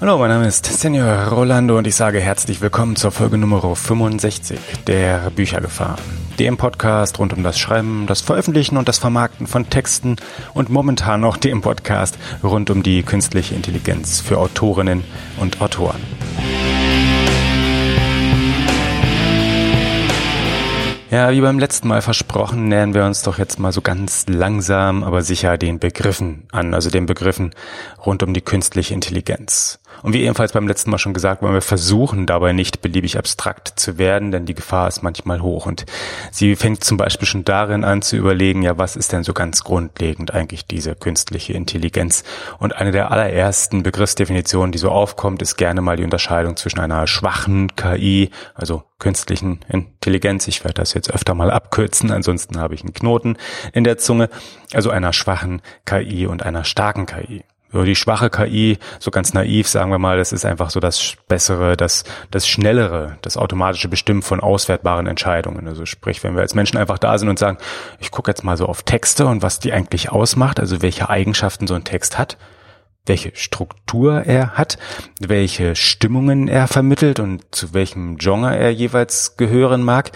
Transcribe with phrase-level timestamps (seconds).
[0.00, 4.58] Hallo, mein Name ist Senior Rolando und ich sage herzlich willkommen zur Folge Nummer 65
[4.86, 5.96] der Büchergefahr.
[6.38, 10.16] Dem Podcast rund um das Schreiben, das Veröffentlichen und das Vermarkten von Texten
[10.54, 15.04] und momentan noch dem Podcast rund um die künstliche Intelligenz für Autorinnen
[15.38, 16.00] und Autoren.
[21.10, 25.02] Ja, wie beim letzten Mal versprochen, nähern wir uns doch jetzt mal so ganz langsam,
[25.02, 27.50] aber sicher den Begriffen an, also den Begriffen
[28.06, 29.80] rund um die künstliche Intelligenz.
[30.02, 33.78] Und wie ebenfalls beim letzten Mal schon gesagt, wollen wir versuchen, dabei nicht beliebig abstrakt
[33.78, 35.66] zu werden, denn die Gefahr ist manchmal hoch.
[35.66, 35.86] Und
[36.30, 39.64] sie fängt zum Beispiel schon darin an zu überlegen, ja, was ist denn so ganz
[39.64, 42.24] grundlegend eigentlich diese künstliche Intelligenz?
[42.58, 47.06] Und eine der allerersten Begriffsdefinitionen, die so aufkommt, ist gerne mal die Unterscheidung zwischen einer
[47.06, 52.82] schwachen KI, also künstlichen Intelligenz, ich werde das jetzt öfter mal abkürzen, ansonsten habe ich
[52.82, 53.36] einen Knoten
[53.72, 54.28] in der Zunge,
[54.72, 59.68] also einer schwachen KI und einer starken KI so die schwache KI, so ganz naiv
[59.68, 64.22] sagen wir mal, das ist einfach so das bessere, das, das schnellere, das automatische Bestimmen
[64.22, 65.68] von auswertbaren Entscheidungen.
[65.68, 67.58] Also sprich, wenn wir als Menschen einfach da sind und sagen,
[68.00, 71.66] ich gucke jetzt mal so auf Texte und was die eigentlich ausmacht, also welche Eigenschaften
[71.66, 72.38] so ein Text hat,
[73.06, 74.78] welche Struktur er hat,
[75.20, 80.12] welche Stimmungen er vermittelt und zu welchem Genre er jeweils gehören mag,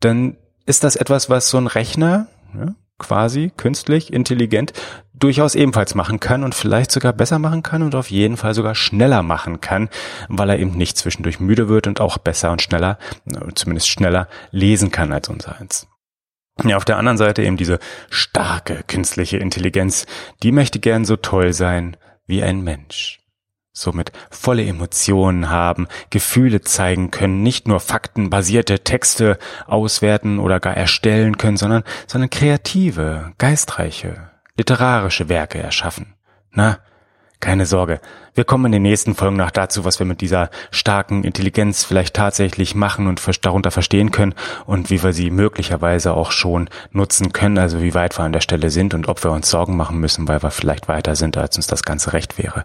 [0.00, 4.72] dann ist das etwas, was so ein Rechner, ja, quasi künstlich, intelligent,
[5.22, 8.74] durchaus ebenfalls machen kann und vielleicht sogar besser machen kann und auf jeden Fall sogar
[8.74, 9.88] schneller machen kann,
[10.28, 12.98] weil er eben nicht zwischendurch müde wird und auch besser und schneller,
[13.54, 15.86] zumindest schneller lesen kann als unser eins.
[16.64, 17.78] Ja, auf der anderen Seite eben diese
[18.10, 20.06] starke künstliche Intelligenz,
[20.42, 23.22] die möchte gern so toll sein wie ein Mensch
[23.74, 31.38] somit volle Emotionen haben, Gefühle zeigen können, nicht nur faktenbasierte Texte auswerten oder gar erstellen
[31.38, 36.14] können, sondern, sondern kreative, geistreiche, literarische Werke erschaffen.
[36.50, 36.78] Na,
[37.42, 38.00] keine Sorge,
[38.34, 42.14] wir kommen in den nächsten Folgen noch dazu, was wir mit dieser starken Intelligenz vielleicht
[42.14, 47.58] tatsächlich machen und darunter verstehen können und wie wir sie möglicherweise auch schon nutzen können,
[47.58, 50.28] also wie weit wir an der Stelle sind und ob wir uns Sorgen machen müssen,
[50.28, 52.64] weil wir vielleicht weiter sind, als uns das Ganze recht wäre.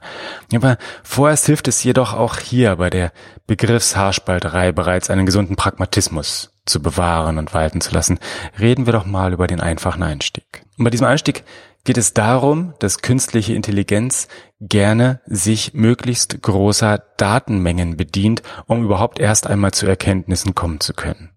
[0.53, 3.12] Aber vorerst hilft es jedoch auch hier bei der
[3.47, 8.20] Begriffshaarspalterei bereits einen gesunden Pragmatismus zu bewahren und walten zu lassen.
[8.59, 10.64] Reden wir doch mal über den einfachen Einstieg.
[10.78, 11.44] Und bei diesem Einstieg
[11.88, 14.28] geht es darum, dass künstliche Intelligenz
[14.59, 21.30] gerne sich möglichst großer Datenmengen bedient, um überhaupt erst einmal zu Erkenntnissen kommen zu können.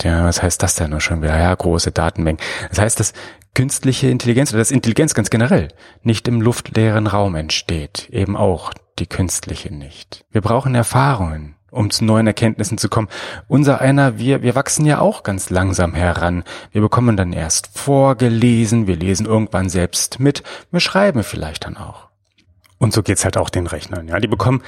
[0.00, 1.38] Tja, was heißt das denn nur schon wieder?
[1.38, 2.40] Ja, große Datenmengen.
[2.70, 3.12] Das heißt, dass
[3.54, 5.68] künstliche Intelligenz oder dass Intelligenz ganz generell
[6.02, 10.24] nicht im luftleeren Raum entsteht, eben auch die künstliche nicht.
[10.32, 13.08] Wir brauchen Erfahrungen, um zu neuen Erkenntnissen zu kommen.
[13.48, 16.44] Unser einer, wir, wir wachsen ja auch ganz langsam heran.
[16.72, 22.08] Wir bekommen dann erst vorgelesen, wir lesen irgendwann selbst mit, wir schreiben vielleicht dann auch.
[22.78, 24.18] Und so geht's halt auch den Rechnern, ja.
[24.20, 24.62] Die bekommen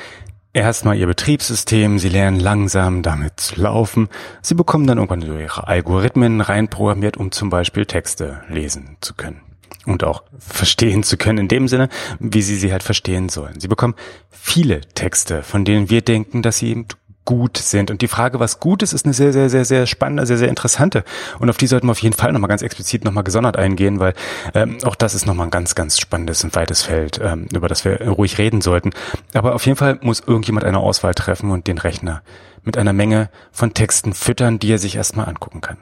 [0.52, 4.08] erstmal ihr Betriebssystem, sie lernen langsam damit zu laufen,
[4.42, 9.51] sie bekommen dann irgendwann so ihre Algorithmen reinprogrammiert, um zum Beispiel Texte lesen zu können
[9.86, 11.88] und auch verstehen zu können in dem Sinne,
[12.18, 13.60] wie sie sie halt verstehen sollen.
[13.60, 13.94] Sie bekommen
[14.30, 16.86] viele Texte, von denen wir denken, dass sie eben
[17.24, 17.90] gut sind.
[17.90, 20.48] Und die Frage, was gut ist, ist eine sehr, sehr, sehr, sehr spannende, sehr, sehr
[20.48, 21.04] interessante.
[21.38, 24.14] Und auf die sollten wir auf jeden Fall nochmal ganz explizit nochmal gesondert eingehen, weil
[24.54, 27.84] ähm, auch das ist nochmal ein ganz, ganz spannendes und weites Feld, ähm, über das
[27.84, 28.90] wir ruhig reden sollten.
[29.34, 32.22] Aber auf jeden Fall muss irgendjemand eine Auswahl treffen und den Rechner
[32.64, 35.78] mit einer Menge von Texten füttern, die er sich erstmal angucken kann.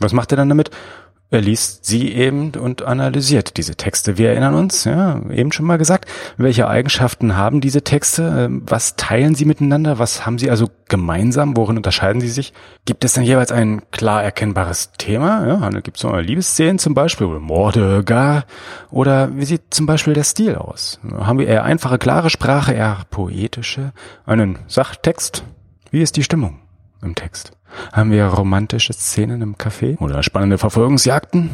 [0.00, 0.70] Was macht er dann damit?
[1.30, 4.18] Er liest sie eben und analysiert diese Texte.
[4.18, 8.96] Wir erinnern uns, ja, eben schon mal gesagt, welche Eigenschaften haben diese Texte, ähm, was
[8.96, 12.52] teilen sie miteinander, was haben sie also gemeinsam, worin unterscheiden sie sich?
[12.84, 15.46] Gibt es denn jeweils ein klar erkennbares Thema?
[15.46, 18.44] Ja, gibt es so Liebesszenen zum Beispiel, oder Morde gar,
[18.90, 21.00] oder wie sieht zum Beispiel der Stil aus?
[21.18, 23.92] Haben wir eher einfache, klare Sprache, eher poetische,
[24.24, 25.42] einen Sachtext?
[25.90, 26.63] Wie ist die Stimmung
[27.04, 27.52] im Text?
[27.92, 31.50] Haben wir romantische Szenen im Café oder spannende Verfolgungsjagden?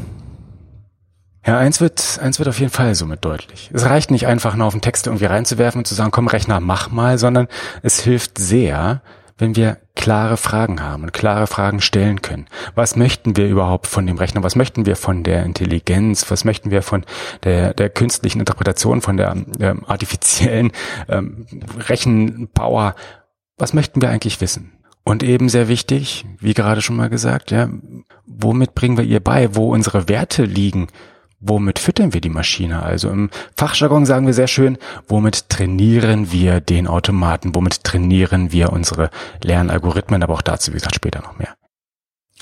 [1.47, 3.71] Ja, eins wird, eins wird auf jeden Fall somit deutlich.
[3.73, 6.61] Es reicht nicht einfach nur auf den Text irgendwie reinzuwerfen und zu sagen, komm Rechner,
[6.61, 7.49] mach mal, sondern
[7.83, 9.01] es hilft sehr,
[9.39, 12.47] wenn wir klare Fragen haben und klare Fragen stellen können.
[12.75, 14.43] Was möchten wir überhaupt von dem Rechner?
[14.43, 16.31] Was möchten wir von der Intelligenz?
[16.31, 17.05] Was möchten wir von
[17.43, 20.73] der, der künstlichen Interpretation, von der ähm, artifiziellen
[21.09, 21.47] ähm,
[21.89, 22.95] Rechenpower?
[23.57, 24.73] Was möchten wir eigentlich wissen?
[25.05, 27.69] Und eben sehr wichtig, wie gerade schon mal gesagt, ja,
[28.27, 30.89] womit bringen wir ihr bei, wo unsere Werte liegen?
[31.41, 32.83] Womit füttern wir die Maschine?
[32.83, 34.77] Also im Fachjargon sagen wir sehr schön,
[35.09, 37.55] womit trainieren wir den Automaten?
[37.55, 39.11] Womit trainieren wir unsere
[39.43, 40.23] Lernalgorithmen?
[40.23, 41.55] Aber auch dazu, wie gesagt, später noch mehr.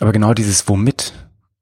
[0.00, 1.12] Aber genau dieses Womit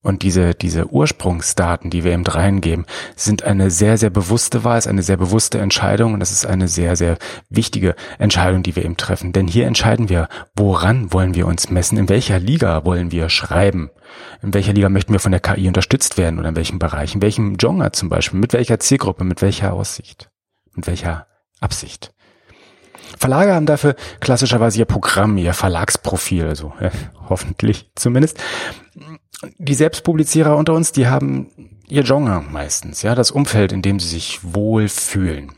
[0.06, 2.86] Und diese, diese Ursprungsdaten, die wir eben reingeben,
[3.16, 6.68] sind eine sehr, sehr bewusste Wahl, ist eine sehr bewusste Entscheidung und das ist eine
[6.68, 7.18] sehr, sehr
[7.50, 9.32] wichtige Entscheidung, die wir eben treffen.
[9.32, 13.90] Denn hier entscheiden wir, woran wollen wir uns messen, in welcher Liga wollen wir schreiben,
[14.42, 17.20] in welcher Liga möchten wir von der KI unterstützt werden oder in welchem Bereich, in
[17.20, 20.30] welchem Genre zum Beispiel, mit welcher Zielgruppe, mit welcher Aussicht,
[20.72, 21.26] mit welcher
[21.58, 22.12] Absicht.
[23.18, 26.90] Verlage haben dafür klassischerweise ihr Programm, ihr Verlagsprofil, also äh,
[27.28, 28.38] hoffentlich zumindest.
[29.58, 31.50] Die Selbstpublizierer unter uns, die haben
[31.88, 35.52] ihr Genre meistens, ja, das Umfeld, in dem sie sich wohl fühlen.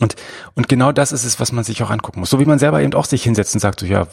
[0.00, 0.16] Und,
[0.54, 2.30] und genau das ist es, was man sich auch angucken muss.
[2.30, 4.06] So wie man selber eben auch sich hinsetzt und sagt, so, ja,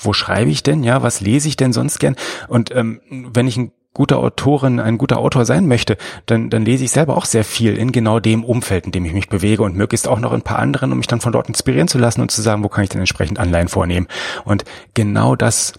[0.00, 0.84] wo schreibe ich denn?
[0.84, 2.14] Ja, was lese ich denn sonst gern?
[2.46, 6.84] Und ähm, wenn ich ein guter Autorin, ein guter Autor sein möchte, dann, dann lese
[6.84, 9.76] ich selber auch sehr viel in genau dem Umfeld, in dem ich mich bewege und
[9.76, 12.30] möglichst auch noch ein paar anderen, um mich dann von dort inspirieren zu lassen und
[12.30, 14.06] zu sagen, wo kann ich denn entsprechend Anleihen vornehmen.
[14.44, 14.64] Und
[14.94, 15.74] genau das,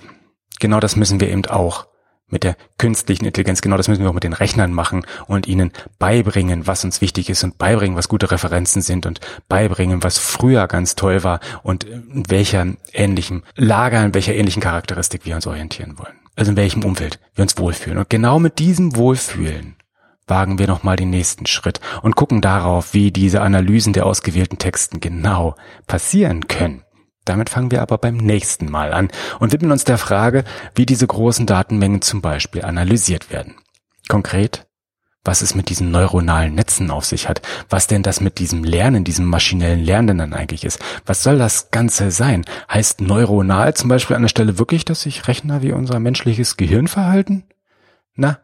[0.60, 1.88] genau das müssen wir eben auch
[2.34, 5.72] mit der künstlichen Intelligenz, genau das müssen wir auch mit den Rechnern machen und ihnen
[6.00, 10.68] beibringen, was uns wichtig ist und beibringen, was gute Referenzen sind und beibringen, was früher
[10.68, 15.98] ganz toll war und in welcher ähnlichen Lager, in welcher ähnlichen Charakteristik wir uns orientieren
[15.98, 17.98] wollen also in welchem Umfeld wir uns wohlfühlen.
[17.98, 19.76] Und genau mit diesem Wohlfühlen
[20.28, 25.00] wagen wir nochmal den nächsten Schritt und gucken darauf, wie diese Analysen der ausgewählten Texten
[25.00, 26.84] genau passieren können.
[27.26, 29.10] Damit fangen wir aber beim nächsten Mal an
[29.40, 30.44] und widmen uns der Frage,
[30.76, 33.56] wie diese großen Datenmengen zum Beispiel analysiert werden.
[34.10, 34.68] Konkret,
[35.24, 39.06] was es mit diesen neuronalen Netzen auf sich hat, was denn das mit diesem Lernen,
[39.06, 40.80] diesem maschinellen Lernen dann eigentlich ist.
[41.06, 42.44] Was soll das Ganze sein?
[42.70, 46.88] Heißt neuronal zum Beispiel an der Stelle wirklich, dass sich Rechner wie unser menschliches Gehirn
[46.88, 47.46] verhalten?
[48.16, 48.40] Na,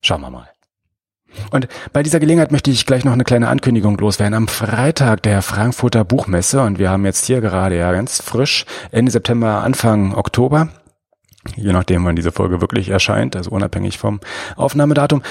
[0.00, 0.48] schauen wir mal.
[1.50, 4.34] Und bei dieser Gelegenheit möchte ich gleich noch eine kleine Ankündigung loswerden.
[4.34, 9.12] Am Freitag der Frankfurter Buchmesse, und wir haben jetzt hier gerade ja ganz frisch Ende
[9.12, 10.68] September, Anfang Oktober,
[11.54, 14.20] je nachdem, wann diese Folge wirklich erscheint, also unabhängig vom
[14.56, 15.22] Aufnahmedatum,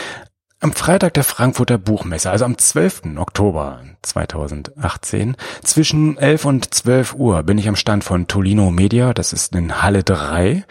[0.62, 3.18] am Freitag der Frankfurter Buchmesse, also am 12.
[3.18, 9.34] Oktober 2018, zwischen 11 und 12 Uhr bin ich am Stand von Tolino Media, das
[9.34, 10.64] ist in Halle 3,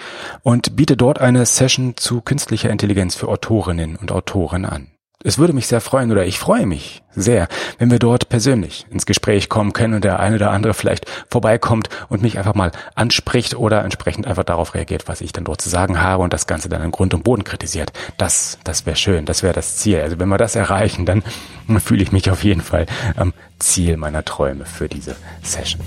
[0.42, 4.93] und biete dort eine Session zu künstlicher Intelligenz für Autorinnen und Autoren an.
[5.26, 7.48] Es würde mich sehr freuen oder ich freue mich sehr,
[7.78, 11.88] wenn wir dort persönlich ins Gespräch kommen können und der eine oder andere vielleicht vorbeikommt
[12.10, 15.70] und mich einfach mal anspricht oder entsprechend einfach darauf reagiert, was ich dann dort zu
[15.70, 17.90] sagen habe und das Ganze dann in Grund und Boden kritisiert.
[18.18, 20.02] Das, das wäre schön, das wäre das Ziel.
[20.02, 21.22] Also wenn wir das erreichen, dann
[21.80, 22.84] fühle ich mich auf jeden Fall
[23.16, 25.80] am Ziel meiner Träume für diese Session.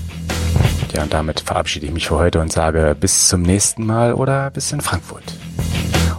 [0.92, 4.50] Ja, und damit verabschiede ich mich für heute und sage bis zum nächsten Mal oder
[4.50, 5.22] bis in Frankfurt.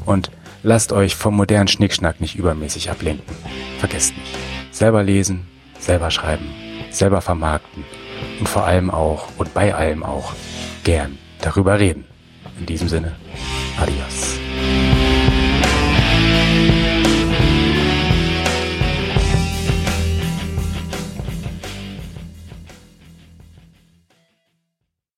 [0.05, 3.35] Und Lasst euch vom modernen Schnickschnack nicht übermäßig ablenken.
[3.79, 4.37] Vergesst nicht.
[4.71, 5.47] Selber lesen,
[5.79, 6.49] selber schreiben,
[6.89, 7.85] selber vermarkten
[8.39, 10.33] und vor allem auch und bei allem auch
[10.83, 12.05] gern darüber reden.
[12.59, 13.15] In diesem Sinne,
[13.79, 14.37] adios.